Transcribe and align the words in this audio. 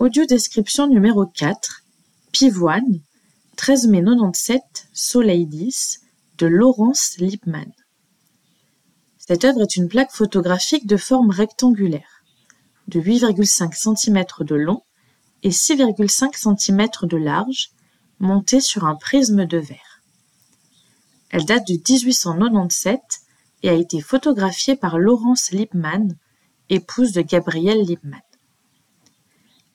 Audio 0.00 0.24
description 0.24 0.86
numéro 0.86 1.26
4, 1.26 1.84
Pivoine, 2.32 3.02
13 3.58 3.86
mai 3.88 4.00
97, 4.00 4.62
Soleil 4.94 5.44
10, 5.44 6.00
de 6.38 6.46
Laurence 6.46 7.18
Lippmann. 7.18 7.70
Cette 9.18 9.44
œuvre 9.44 9.60
est 9.60 9.76
une 9.76 9.88
plaque 9.88 10.10
photographique 10.10 10.86
de 10.86 10.96
forme 10.96 11.28
rectangulaire, 11.28 12.24
de 12.88 12.98
8,5 12.98 13.74
cm 13.74 14.24
de 14.40 14.54
long 14.54 14.82
et 15.42 15.50
6,5 15.50 16.56
cm 16.58 16.88
de 17.06 17.16
large, 17.18 17.72
montée 18.20 18.62
sur 18.62 18.86
un 18.86 18.94
prisme 18.94 19.44
de 19.44 19.58
verre. 19.58 20.00
Elle 21.28 21.44
date 21.44 21.66
de 21.66 21.74
1897 21.74 23.02
et 23.64 23.68
a 23.68 23.74
été 23.74 24.00
photographiée 24.00 24.76
par 24.76 24.98
Laurence 24.98 25.50
Lippmann, 25.50 26.16
épouse 26.70 27.12
de 27.12 27.20
Gabriel 27.20 27.82
Lippmann. 27.82 28.22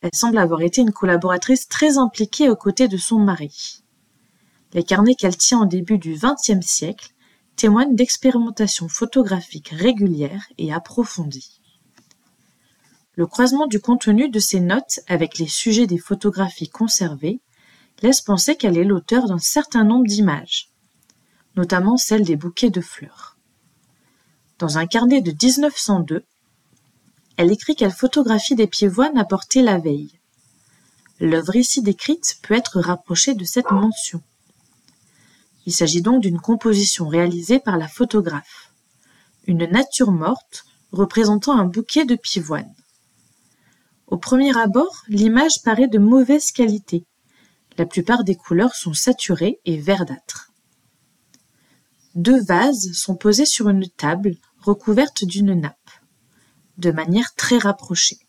Elle 0.05 0.13
semble 0.13 0.37
avoir 0.37 0.61
été 0.61 0.81
une 0.81 0.91
collaboratrice 0.91 1.67
très 1.67 1.97
impliquée 1.97 2.47
aux 2.47 2.55
côtés 2.55 2.87
de 2.87 2.95
son 2.95 3.17
mari. 3.17 3.81
Les 4.73 4.83
carnets 4.83 5.15
qu'elle 5.15 5.35
tient 5.35 5.63
au 5.63 5.65
début 5.65 5.97
du 5.97 6.13
XXe 6.13 6.63
siècle 6.63 7.15
témoignent 7.55 7.95
d'expérimentations 7.95 8.87
photographiques 8.87 9.69
régulières 9.69 10.45
et 10.59 10.71
approfondies. 10.71 11.59
Le 13.15 13.25
croisement 13.25 13.65
du 13.65 13.79
contenu 13.79 14.29
de 14.29 14.37
ces 14.37 14.59
notes 14.59 14.99
avec 15.07 15.39
les 15.39 15.47
sujets 15.47 15.87
des 15.87 15.97
photographies 15.97 16.69
conservées 16.69 17.41
laisse 18.03 18.21
penser 18.21 18.55
qu'elle 18.55 18.77
est 18.77 18.83
l'auteur 18.83 19.25
d'un 19.25 19.39
certain 19.39 19.83
nombre 19.83 20.05
d'images, 20.05 20.69
notamment 21.55 21.97
celles 21.97 22.25
des 22.25 22.35
bouquets 22.35 22.69
de 22.69 22.81
fleurs. 22.81 23.39
Dans 24.59 24.77
un 24.77 24.85
carnet 24.85 25.21
de 25.21 25.31
1902, 25.31 26.23
elle 27.37 27.51
écrit 27.51 27.75
qu'elle 27.75 27.91
photographie 27.91 28.55
des 28.55 28.67
pieds-voines 28.67 29.17
apportés 29.17 29.61
la 29.61 29.77
veille. 29.77 30.19
L'œuvre 31.19 31.55
ici 31.55 31.81
décrite 31.81 32.39
peut 32.41 32.53
être 32.53 32.79
rapprochée 32.79 33.33
de 33.33 33.45
cette 33.45 33.71
mention. 33.71 34.21
Il 35.65 35.73
s'agit 35.73 36.01
donc 36.01 36.21
d'une 36.21 36.39
composition 36.39 37.07
réalisée 37.07 37.59
par 37.59 37.77
la 37.77 37.87
photographe. 37.87 38.71
Une 39.47 39.65
nature 39.65 40.11
morte 40.11 40.65
représentant 40.91 41.57
un 41.57 41.65
bouquet 41.65 42.05
de 42.05 42.15
pivoine. 42.15 42.73
Au 44.07 44.17
premier 44.17 44.55
abord, 44.57 45.03
l'image 45.07 45.61
paraît 45.63 45.87
de 45.87 45.97
mauvaise 45.97 46.51
qualité. 46.51 47.05
La 47.77 47.85
plupart 47.85 48.23
des 48.23 48.35
couleurs 48.35 48.75
sont 48.75 48.93
saturées 48.93 49.59
et 49.65 49.77
verdâtres. 49.77 50.51
Deux 52.13 52.41
vases 52.41 52.93
sont 52.93 53.15
posés 53.15 53.45
sur 53.45 53.67
une 53.67 53.89
table 53.89 54.35
recouverte 54.59 55.25
d'une 55.25 55.53
nappe, 55.59 55.84
de 56.77 56.91
manière 56.91 57.33
très 57.35 57.57
rapprochée. 57.57 58.19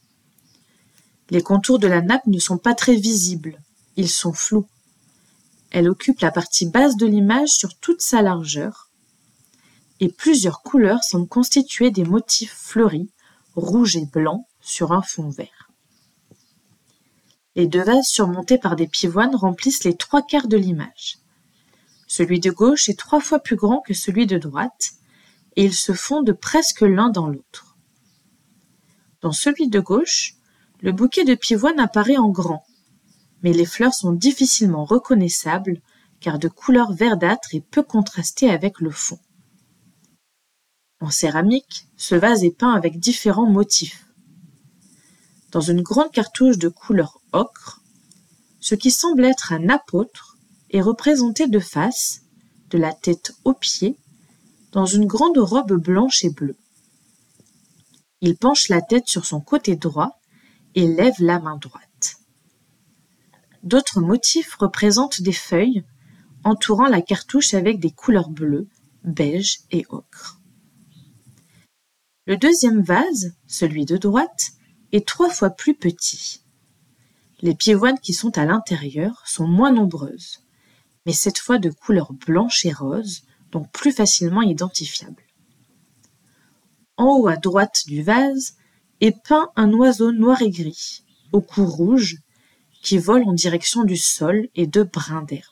Les 1.30 1.42
contours 1.42 1.78
de 1.78 1.88
la 1.88 2.02
nappe 2.02 2.26
ne 2.26 2.38
sont 2.38 2.58
pas 2.58 2.74
très 2.74 2.94
visibles, 2.94 3.60
ils 3.96 4.10
sont 4.10 4.32
flous. 4.32 4.68
Elle 5.70 5.88
occupe 5.88 6.20
la 6.20 6.30
partie 6.30 6.66
basse 6.66 6.96
de 6.96 7.06
l'image 7.06 7.48
sur 7.48 7.76
toute 7.78 8.00
sa 8.00 8.22
largeur, 8.22 8.90
et 10.00 10.08
plusieurs 10.08 10.62
couleurs 10.62 11.02
semblent 11.02 11.28
constituer 11.28 11.90
des 11.90 12.04
motifs 12.04 12.54
fleuris, 12.54 13.10
rouge 13.56 13.96
et 13.96 14.06
blanc, 14.06 14.46
sur 14.60 14.92
un 14.92 15.02
fond 15.02 15.30
vert. 15.30 15.70
Les 17.56 17.66
deux 17.66 17.82
vases 17.82 18.06
surmontés 18.06 18.58
par 18.58 18.76
des 18.76 18.86
pivoines 18.86 19.34
remplissent 19.34 19.84
les 19.84 19.96
trois 19.96 20.22
quarts 20.22 20.48
de 20.48 20.58
l'image. 20.58 21.18
Celui 22.06 22.38
de 22.38 22.50
gauche 22.50 22.88
est 22.88 22.98
trois 22.98 23.20
fois 23.20 23.40
plus 23.40 23.56
grand 23.56 23.80
que 23.80 23.94
celui 23.94 24.26
de 24.26 24.38
droite, 24.38 24.92
et 25.56 25.64
ils 25.64 25.74
se 25.74 25.92
fondent 25.92 26.34
presque 26.34 26.82
l'un 26.82 27.08
dans 27.08 27.26
l'autre. 27.26 27.65
Dans 29.26 29.32
celui 29.32 29.66
de 29.66 29.80
gauche, 29.80 30.36
le 30.82 30.92
bouquet 30.92 31.24
de 31.24 31.34
pivoine 31.34 31.80
apparaît 31.80 32.16
en 32.16 32.28
grand, 32.28 32.64
mais 33.42 33.52
les 33.52 33.66
fleurs 33.66 33.92
sont 33.92 34.12
difficilement 34.12 34.84
reconnaissables 34.84 35.80
car 36.20 36.38
de 36.38 36.46
couleur 36.46 36.92
verdâtre 36.92 37.52
et 37.52 37.60
peu 37.60 37.82
contrastée 37.82 38.48
avec 38.48 38.78
le 38.78 38.92
fond. 38.92 39.18
En 41.00 41.10
céramique, 41.10 41.88
ce 41.96 42.14
vase 42.14 42.44
est 42.44 42.56
peint 42.56 42.72
avec 42.72 43.00
différents 43.00 43.50
motifs. 43.50 44.06
Dans 45.50 45.60
une 45.60 45.82
grande 45.82 46.12
cartouche 46.12 46.58
de 46.58 46.68
couleur 46.68 47.20
ocre, 47.32 47.82
ce 48.60 48.76
qui 48.76 48.92
semble 48.92 49.24
être 49.24 49.52
un 49.52 49.68
apôtre 49.70 50.36
est 50.70 50.82
représenté 50.82 51.48
de 51.48 51.58
face, 51.58 52.20
de 52.70 52.78
la 52.78 52.92
tête 52.92 53.32
aux 53.42 53.54
pieds, 53.54 53.98
dans 54.70 54.86
une 54.86 55.06
grande 55.06 55.38
robe 55.38 55.72
blanche 55.72 56.24
et 56.24 56.30
bleue. 56.30 56.56
Il 58.20 58.36
penche 58.36 58.68
la 58.68 58.80
tête 58.80 59.08
sur 59.08 59.26
son 59.26 59.40
côté 59.40 59.76
droit 59.76 60.20
et 60.74 60.86
lève 60.86 61.14
la 61.18 61.38
main 61.38 61.56
droite. 61.56 62.16
D'autres 63.62 64.00
motifs 64.00 64.54
représentent 64.54 65.20
des 65.22 65.32
feuilles 65.32 65.84
entourant 66.44 66.86
la 66.86 67.02
cartouche 67.02 67.54
avec 67.54 67.80
des 67.80 67.90
couleurs 67.90 68.30
bleues, 68.30 68.68
beige 69.02 69.58
et 69.70 69.84
ocre. 69.88 70.40
Le 72.26 72.36
deuxième 72.36 72.82
vase, 72.82 73.34
celui 73.46 73.84
de 73.84 73.96
droite, 73.96 74.52
est 74.92 75.06
trois 75.06 75.30
fois 75.30 75.50
plus 75.50 75.74
petit. 75.74 76.42
Les 77.40 77.54
pivoines 77.54 77.98
qui 77.98 78.14
sont 78.14 78.38
à 78.38 78.46
l'intérieur 78.46 79.22
sont 79.26 79.46
moins 79.46 79.72
nombreuses, 79.72 80.44
mais 81.04 81.12
cette 81.12 81.38
fois 81.38 81.58
de 81.58 81.70
couleur 81.70 82.12
blanche 82.12 82.64
et 82.64 82.72
rose, 82.72 83.22
donc 83.52 83.70
plus 83.72 83.92
facilement 83.92 84.42
identifiables. 84.42 85.25
En 86.96 87.18
haut 87.18 87.28
à 87.28 87.36
droite 87.36 87.84
du 87.86 88.02
vase 88.02 88.56
est 89.00 89.22
peint 89.24 89.50
un 89.56 89.72
oiseau 89.72 90.12
noir 90.12 90.40
et 90.42 90.50
gris, 90.50 91.02
au 91.32 91.40
cou 91.40 91.66
rouge 91.66 92.16
qui 92.82 92.98
vole 92.98 93.24
en 93.24 93.32
direction 93.32 93.84
du 93.84 93.96
sol 93.96 94.48
et 94.54 94.66
de 94.66 94.82
brins 94.82 95.22
d'herbe. 95.22 95.42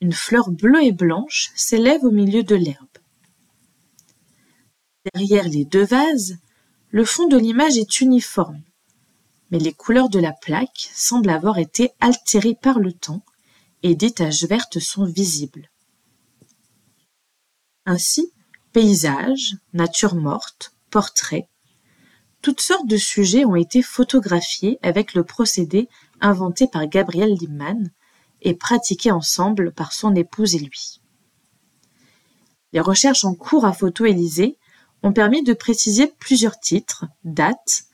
Une 0.00 0.12
fleur 0.12 0.50
bleue 0.50 0.84
et 0.84 0.92
blanche 0.92 1.50
s'élève 1.54 2.04
au 2.04 2.10
milieu 2.10 2.42
de 2.42 2.54
l'herbe. 2.54 2.86
Derrière 5.14 5.48
les 5.48 5.64
deux 5.64 5.84
vases, 5.84 6.36
le 6.90 7.04
fond 7.04 7.28
de 7.28 7.38
l'image 7.38 7.78
est 7.78 8.00
uniforme, 8.00 8.62
mais 9.50 9.58
les 9.58 9.72
couleurs 9.72 10.08
de 10.08 10.18
la 10.18 10.32
plaque 10.32 10.90
semblent 10.94 11.30
avoir 11.30 11.58
été 11.58 11.90
altérées 12.00 12.56
par 12.60 12.78
le 12.78 12.92
temps 12.92 13.22
et 13.82 13.94
des 13.94 14.10
taches 14.10 14.44
vertes 14.44 14.80
sont 14.80 15.04
visibles. 15.04 15.70
Ainsi, 17.86 18.32
paysages, 18.72 19.56
nature 19.72 20.14
morte, 20.14 20.74
portraits, 20.90 21.48
toutes 22.40 22.60
sortes 22.60 22.86
de 22.86 22.96
sujets 22.96 23.44
ont 23.44 23.56
été 23.56 23.82
photographiés 23.82 24.78
avec 24.82 25.14
le 25.14 25.24
procédé 25.24 25.88
inventé 26.20 26.68
par 26.68 26.86
Gabriel 26.86 27.34
Lippmann 27.34 27.90
et 28.42 28.54
pratiqué 28.54 29.10
ensemble 29.10 29.72
par 29.72 29.92
son 29.92 30.14
épouse 30.14 30.54
et 30.54 30.60
lui. 30.60 31.00
Les 32.72 32.80
recherches 32.80 33.24
en 33.24 33.34
cours 33.34 33.64
à 33.64 33.72
Photo 33.72 34.04
Élysée 34.04 34.56
ont 35.02 35.12
permis 35.12 35.42
de 35.42 35.52
préciser 35.52 36.12
plusieurs 36.18 36.60
titres, 36.60 37.06
dates 37.24 37.84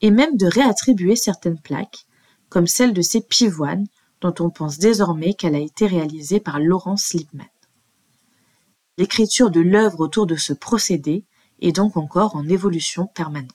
et 0.00 0.10
même 0.10 0.36
de 0.36 0.46
réattribuer 0.46 1.14
certaines 1.14 1.60
plaques, 1.60 2.06
comme 2.48 2.66
celle 2.66 2.92
de 2.92 3.02
ces 3.02 3.20
pivoines 3.20 3.86
dont 4.20 4.34
on 4.40 4.50
pense 4.50 4.78
désormais 4.78 5.34
qu'elle 5.34 5.54
a 5.54 5.60
été 5.60 5.86
réalisée 5.86 6.40
par 6.40 6.58
Laurence 6.58 7.12
Lippmann. 7.12 7.46
L'écriture 9.02 9.50
de 9.50 9.60
l'œuvre 9.60 9.98
autour 9.98 10.28
de 10.28 10.36
ce 10.36 10.52
procédé 10.52 11.24
est 11.60 11.72
donc 11.72 11.96
encore 11.96 12.36
en 12.36 12.48
évolution 12.48 13.08
permanente. 13.08 13.50